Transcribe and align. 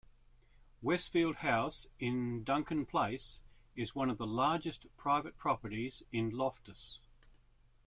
Westfield 0.81 1.35
House 1.35 1.85
in 1.99 2.43
Duncan 2.43 2.87
Place 2.87 3.43
is 3.75 3.93
one 3.93 4.09
of 4.09 4.17
the 4.17 4.25
largest 4.25 4.87
private 4.97 5.37
properties 5.37 6.01
in 6.11 6.31
Loftus. 6.31 7.01